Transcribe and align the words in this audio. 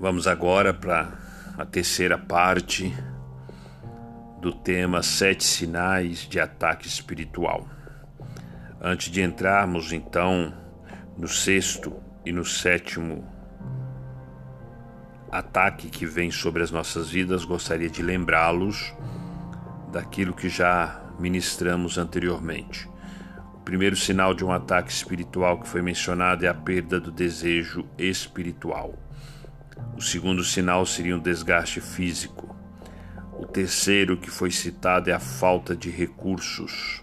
Vamos 0.00 0.28
agora 0.28 0.72
para 0.72 1.12
a 1.58 1.64
terceira 1.64 2.16
parte 2.16 2.94
do 4.40 4.52
tema 4.52 5.02
Sete 5.02 5.42
Sinais 5.42 6.18
de 6.20 6.38
Ataque 6.38 6.86
Espiritual. 6.86 7.66
Antes 8.80 9.10
de 9.10 9.20
entrarmos 9.20 9.92
então 9.92 10.54
no 11.16 11.26
sexto 11.26 12.00
e 12.24 12.30
no 12.30 12.44
sétimo 12.44 13.26
ataque 15.32 15.90
que 15.90 16.06
vem 16.06 16.30
sobre 16.30 16.62
as 16.62 16.70
nossas 16.70 17.10
vidas, 17.10 17.44
gostaria 17.44 17.90
de 17.90 18.00
lembrá-los 18.00 18.94
daquilo 19.90 20.32
que 20.32 20.48
já 20.48 21.02
ministramos 21.18 21.98
anteriormente. 21.98 22.88
O 23.52 23.60
primeiro 23.64 23.96
sinal 23.96 24.32
de 24.32 24.44
um 24.44 24.52
ataque 24.52 24.92
espiritual 24.92 25.58
que 25.58 25.66
foi 25.66 25.82
mencionado 25.82 26.46
é 26.46 26.48
a 26.48 26.54
perda 26.54 27.00
do 27.00 27.10
desejo 27.10 27.84
espiritual. 27.98 29.07
O 29.96 30.00
segundo 30.00 30.44
sinal 30.44 30.86
seria 30.86 31.16
um 31.16 31.20
desgaste 31.20 31.80
físico. 31.80 32.56
O 33.32 33.46
terceiro 33.46 34.16
que 34.16 34.30
foi 34.30 34.50
citado 34.50 35.10
é 35.10 35.12
a 35.12 35.20
falta 35.20 35.74
de 35.74 35.90
recursos. 35.90 37.02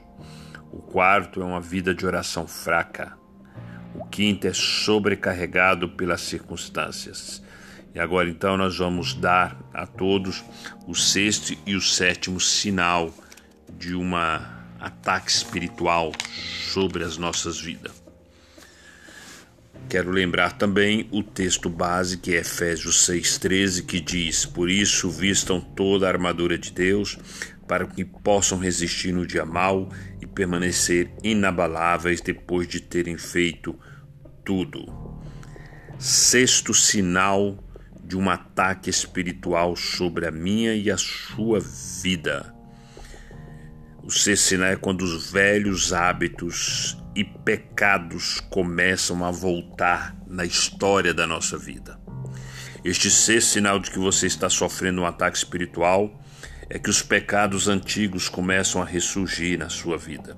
O 0.71 0.79
quarto 0.79 1.41
é 1.41 1.45
uma 1.45 1.61
vida 1.61 1.93
de 1.93 2.05
oração 2.05 2.47
fraca. 2.47 3.17
O 3.93 4.05
quinto 4.05 4.47
é 4.47 4.53
sobrecarregado 4.53 5.89
pelas 5.89 6.21
circunstâncias. 6.21 7.41
E 7.93 7.99
agora 7.99 8.29
então 8.29 8.57
nós 8.57 8.77
vamos 8.77 9.13
dar 9.13 9.57
a 9.73 9.87
todos 9.87 10.43
o 10.85 10.93
sexto 10.93 11.57
e 11.65 11.75
o 11.75 11.81
sétimo 11.81 12.39
sinal 12.39 13.13
de 13.77 13.95
um 13.95 14.15
ataque 14.79 15.31
espiritual 15.31 16.11
sobre 16.71 17.03
as 17.03 17.17
nossas 17.17 17.59
vidas. 17.59 18.04
Quero 19.87 20.09
lembrar 20.09 20.57
também 20.57 21.07
o 21.11 21.21
texto 21.21 21.69
base 21.69 22.17
que 22.17 22.35
é 22.35 22.39
Efésios 22.39 23.07
6,13, 23.07 23.85
que 23.85 24.01
diz: 24.01 24.45
Por 24.45 24.69
isso 24.69 25.09
vistam 25.09 25.61
toda 25.61 26.07
a 26.07 26.09
armadura 26.09 26.57
de 26.57 26.71
Deus, 26.71 27.17
para 27.67 27.85
que 27.85 28.03
possam 28.03 28.57
resistir 28.57 29.11
no 29.11 29.25
dia 29.25 29.45
mau 29.45 29.89
e 30.19 30.25
permanecer 30.25 31.11
inabaláveis 31.23 32.19
depois 32.19 32.67
de 32.67 32.79
terem 32.79 33.17
feito 33.17 33.77
tudo. 34.43 34.85
Sexto 35.99 36.73
sinal 36.73 37.63
de 38.03 38.17
um 38.17 38.29
ataque 38.29 38.89
espiritual 38.89 39.75
sobre 39.75 40.27
a 40.27 40.31
minha 40.31 40.73
e 40.73 40.89
a 40.89 40.97
sua 40.97 41.59
vida. 41.59 42.53
O 44.03 44.11
sinal 44.11 44.69
é 44.69 44.75
quando 44.75 45.01
os 45.01 45.31
velhos 45.31 45.93
hábitos 45.93 46.97
e 47.15 47.23
pecados 47.23 48.39
começam 48.49 49.23
a 49.23 49.31
voltar 49.31 50.15
na 50.27 50.43
história 50.43 51.13
da 51.13 51.25
nossa 51.25 51.57
vida. 51.57 51.99
Este 52.83 53.09
sexto 53.09 53.53
sinal 53.53 53.79
de 53.79 53.89
que 53.89 53.97
você 53.97 54.27
está 54.27 54.49
sofrendo 54.49 55.01
um 55.01 55.05
ataque 55.05 55.37
espiritual 55.37 56.21
é 56.69 56.77
que 56.77 56.89
os 56.89 57.01
pecados 57.01 57.67
antigos 57.67 58.27
começam 58.27 58.81
a 58.81 58.85
ressurgir 58.85 59.57
na 59.57 59.69
sua 59.69 59.97
vida. 59.97 60.37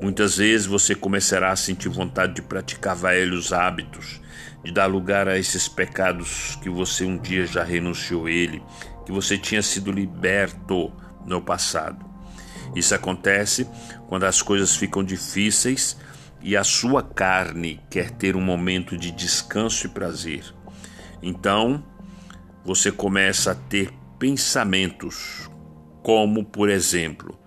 Muitas 0.00 0.36
vezes 0.36 0.66
você 0.66 0.94
começará 0.94 1.50
a 1.50 1.56
sentir 1.56 1.88
vontade 1.88 2.34
de 2.34 2.42
praticar 2.42 2.94
velhos 2.94 3.52
hábitos 3.52 4.20
de 4.66 4.72
dar 4.72 4.86
lugar 4.86 5.28
a 5.28 5.38
esses 5.38 5.68
pecados 5.68 6.56
que 6.60 6.68
você 6.68 7.04
um 7.04 7.16
dia 7.16 7.46
já 7.46 7.62
renunciou 7.62 8.26
a 8.26 8.30
ele, 8.30 8.60
que 9.04 9.12
você 9.12 9.38
tinha 9.38 9.62
sido 9.62 9.92
liberto 9.92 10.92
no 11.24 11.40
passado. 11.40 12.04
Isso 12.74 12.94
acontece 12.94 13.66
quando 14.08 14.24
as 14.24 14.42
coisas 14.42 14.76
ficam 14.76 15.02
difíceis 15.02 15.96
e 16.42 16.56
a 16.56 16.64
sua 16.64 17.02
carne 17.02 17.80
quer 17.90 18.10
ter 18.10 18.36
um 18.36 18.40
momento 18.40 18.96
de 18.96 19.10
descanso 19.10 19.86
e 19.86 19.90
prazer. 19.90 20.44
Então, 21.22 21.82
você 22.64 22.92
começa 22.92 23.52
a 23.52 23.54
ter 23.54 23.92
pensamentos 24.18 25.50
como, 26.02 26.44
por 26.44 26.68
exemplo, 26.68 27.38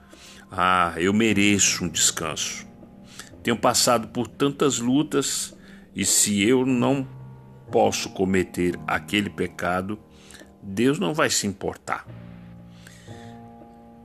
ah, 0.52 0.94
eu 0.98 1.14
mereço 1.14 1.86
um 1.86 1.90
descanso. 1.90 2.68
Tenho 3.44 3.58
passado 3.58 4.10
por 4.10 4.28
tantas 4.28 4.80
lutas 4.80 5.56
e 5.96 6.04
se 6.06 6.42
eu 6.44 6.66
não 6.66 7.08
posso 7.72 8.10
cometer 8.10 8.78
aquele 8.88 9.30
pecado, 9.30 10.00
Deus 10.62 11.00
não 11.00 11.14
vai 11.14 11.30
se 11.30 11.48
importar. 11.48 12.06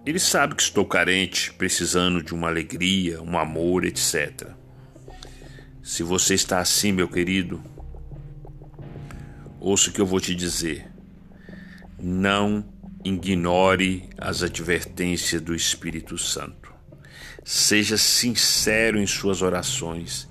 Ele 0.04 0.18
sabe 0.18 0.54
que 0.54 0.62
estou 0.62 0.84
carente, 0.84 1.52
precisando 1.54 2.22
de 2.22 2.34
uma 2.34 2.48
alegria, 2.48 3.22
um 3.22 3.38
amor, 3.38 3.84
etc. 3.84 4.50
Se 5.82 6.02
você 6.02 6.34
está 6.34 6.58
assim, 6.58 6.92
meu 6.92 7.08
querido, 7.08 7.62
ouça 9.60 9.90
o 9.90 9.92
que 9.92 10.00
eu 10.00 10.06
vou 10.06 10.20
te 10.20 10.34
dizer. 10.34 10.90
Não 11.98 12.64
ignore 13.04 14.08
as 14.18 14.42
advertências 14.42 15.40
do 15.40 15.54
Espírito 15.54 16.18
Santo. 16.18 16.72
Seja 17.44 17.96
sincero 17.96 18.98
em 18.98 19.06
suas 19.06 19.42
orações 19.42 20.28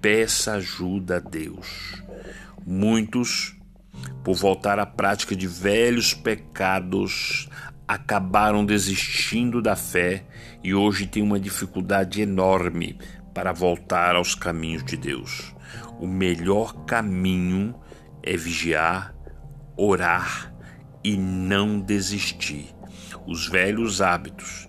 peça 0.00 0.54
ajuda 0.54 1.16
a 1.16 1.20
Deus. 1.20 2.02
Muitos, 2.66 3.56
por 4.24 4.34
voltar 4.34 4.78
à 4.78 4.86
prática 4.86 5.36
de 5.36 5.46
velhos 5.46 6.14
pecados, 6.14 7.48
acabaram 7.90 8.64
desistindo 8.64 9.60
da 9.60 9.74
fé 9.74 10.24
e 10.62 10.72
hoje 10.72 11.08
têm 11.08 11.24
uma 11.24 11.40
dificuldade 11.40 12.22
enorme 12.22 12.96
para 13.34 13.52
voltar 13.52 14.14
aos 14.14 14.32
caminhos 14.32 14.84
de 14.84 14.96
Deus. 14.96 15.52
O 15.98 16.06
melhor 16.06 16.84
caminho 16.84 17.74
é 18.22 18.36
vigiar, 18.36 19.12
orar 19.76 20.54
e 21.02 21.16
não 21.16 21.80
desistir. 21.80 22.72
Os 23.26 23.48
velhos 23.48 24.00
hábitos 24.00 24.68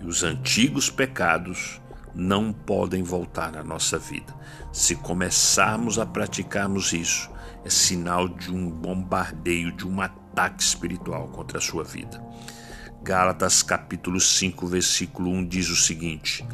e 0.00 0.06
os 0.06 0.22
antigos 0.22 0.88
pecados 0.88 1.82
não 2.14 2.52
podem 2.52 3.02
voltar 3.02 3.56
à 3.56 3.64
nossa 3.64 3.98
vida. 3.98 4.32
Se 4.72 4.94
começarmos 4.94 5.98
a 5.98 6.06
praticarmos 6.06 6.92
isso, 6.92 7.28
é 7.64 7.70
sinal 7.70 8.28
de 8.28 8.52
um 8.52 8.70
bombardeio, 8.70 9.72
de 9.72 9.84
um 9.84 10.00
ataque 10.32 10.62
espiritual 10.62 11.28
contra 11.28 11.58
a 11.58 11.60
sua 11.60 11.84
vida. 11.84 12.22
Gálatas 13.02 13.62
capítulo 13.62 14.18
5, 14.18 14.66
versículo 14.66 15.30
1 15.30 15.46
diz 15.46 15.68
o 15.68 15.76
seguinte: 15.76 16.46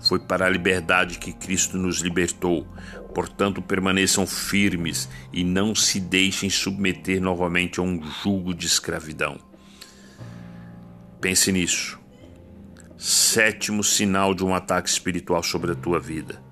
Foi 0.00 0.18
para 0.18 0.46
a 0.46 0.48
liberdade 0.48 1.18
que 1.18 1.32
Cristo 1.32 1.78
nos 1.78 2.00
libertou. 2.00 2.66
Portanto, 3.14 3.62
permaneçam 3.62 4.26
firmes 4.26 5.08
e 5.32 5.44
não 5.44 5.74
se 5.74 6.00
deixem 6.00 6.48
submeter 6.48 7.20
novamente 7.20 7.80
a 7.80 7.82
um 7.82 8.00
jugo 8.02 8.54
de 8.54 8.66
escravidão. 8.66 9.38
Pense 11.20 11.52
nisso. 11.52 11.98
Sétimo 12.96 13.82
sinal 13.82 14.34
de 14.34 14.44
um 14.44 14.54
ataque 14.54 14.88
espiritual 14.88 15.42
sobre 15.42 15.72
a 15.72 15.74
tua 15.74 15.98
vida. 15.98 16.42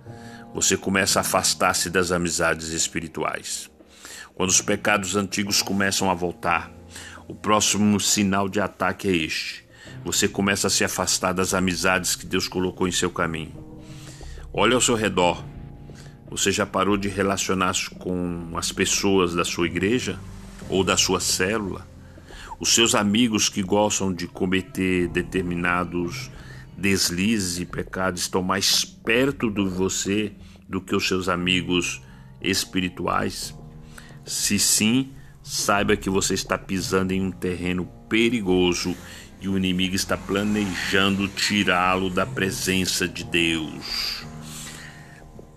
Você 0.54 0.76
começa 0.76 1.20
a 1.20 1.22
afastar-se 1.22 1.90
das 1.90 2.10
amizades 2.10 2.68
espirituais. 2.68 3.70
Quando 4.38 4.50
os 4.50 4.60
pecados 4.60 5.16
antigos 5.16 5.62
começam 5.62 6.08
a 6.08 6.14
voltar, 6.14 6.70
o 7.26 7.34
próximo 7.34 7.98
sinal 7.98 8.48
de 8.48 8.60
ataque 8.60 9.08
é 9.08 9.16
este. 9.16 9.66
Você 10.04 10.28
começa 10.28 10.68
a 10.68 10.70
se 10.70 10.84
afastar 10.84 11.32
das 11.32 11.54
amizades 11.54 12.14
que 12.14 12.24
Deus 12.24 12.46
colocou 12.46 12.86
em 12.86 12.92
seu 12.92 13.10
caminho. 13.10 13.52
Olhe 14.52 14.74
ao 14.74 14.80
seu 14.80 14.94
redor. 14.94 15.44
Você 16.30 16.52
já 16.52 16.64
parou 16.64 16.96
de 16.96 17.08
relacionar-se 17.08 17.90
com 17.90 18.52
as 18.54 18.70
pessoas 18.70 19.34
da 19.34 19.44
sua 19.44 19.66
igreja 19.66 20.20
ou 20.70 20.84
da 20.84 20.96
sua 20.96 21.18
célula? 21.18 21.84
Os 22.60 22.72
seus 22.72 22.94
amigos 22.94 23.48
que 23.48 23.60
gostam 23.60 24.14
de 24.14 24.28
cometer 24.28 25.08
determinados 25.08 26.30
deslizes 26.76 27.58
e 27.58 27.66
pecados 27.66 28.20
estão 28.20 28.44
mais 28.44 28.84
perto 28.84 29.50
de 29.50 29.68
você 29.68 30.30
do 30.68 30.80
que 30.80 30.94
os 30.94 31.08
seus 31.08 31.28
amigos 31.28 32.00
espirituais? 32.40 33.57
Se 34.28 34.58
sim, 34.58 35.12
saiba 35.42 35.96
que 35.96 36.10
você 36.10 36.34
está 36.34 36.58
pisando 36.58 37.12
em 37.12 37.22
um 37.22 37.30
terreno 37.30 37.86
perigoso 38.10 38.94
e 39.40 39.48
o 39.48 39.56
inimigo 39.56 39.96
está 39.96 40.18
planejando 40.18 41.26
tirá-lo 41.28 42.10
da 42.10 42.26
presença 42.26 43.08
de 43.08 43.24
Deus. 43.24 44.26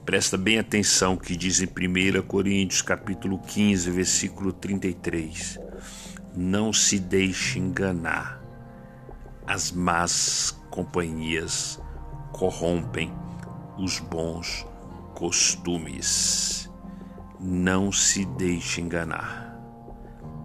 Presta 0.05 0.37
bem 0.37 0.57
atenção 0.57 1.17
que 1.17 1.35
diz 1.35 1.61
em 1.61 1.65
1 1.65 2.21
Coríntios 2.21 2.81
capítulo 2.81 3.39
15, 3.39 3.91
versículo 3.91 4.53
33. 4.53 5.59
Não 6.33 6.71
se 6.71 6.97
deixe 6.97 7.59
enganar. 7.59 8.41
As 9.45 9.69
más 9.69 10.57
companhias 10.69 11.77
corrompem 12.31 13.11
os 13.77 13.99
bons 13.99 14.65
costumes 15.13 16.40
não 17.41 17.91
se 17.91 18.23
deixe 18.23 18.81
enganar. 18.81 19.59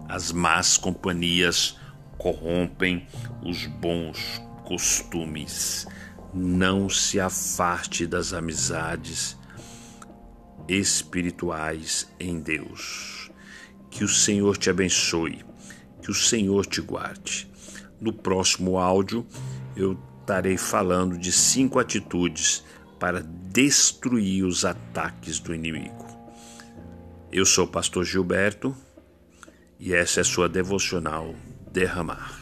As 0.09 0.31
más 0.31 0.77
companhias 0.77 1.77
corrompem 2.17 3.07
os 3.43 3.67
bons 3.67 4.41
costumes. 4.65 5.85
Não 6.33 6.89
se 6.89 7.19
afaste 7.19 8.07
das 8.07 8.33
amizades 8.33 9.37
espirituais 10.67 12.07
em 12.19 12.39
Deus. 12.39 13.31
Que 13.91 14.03
o 14.03 14.07
Senhor 14.07 14.57
te 14.57 14.69
abençoe, 14.69 15.45
que 16.01 16.09
o 16.09 16.15
Senhor 16.15 16.65
te 16.65 16.81
guarde. 16.81 17.49
No 18.01 18.11
próximo 18.11 18.77
áudio, 18.77 19.25
eu 19.75 19.97
estarei 20.21 20.57
falando 20.57 21.17
de 21.17 21.31
cinco 21.31 21.79
atitudes 21.79 22.63
para 22.99 23.21
destruir 23.21 24.43
os 24.43 24.65
ataques 24.65 25.39
do 25.39 25.53
inimigo. 25.53 26.06
Eu 27.31 27.45
sou 27.45 27.65
o 27.65 27.67
pastor 27.67 28.05
Gilberto 28.05 28.75
e 29.77 29.93
essa 29.93 30.21
é 30.21 30.23
sua 30.23 30.47
devocional 30.47 31.35
Derramar. 31.71 32.36